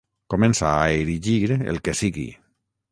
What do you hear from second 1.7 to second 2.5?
el que sigui.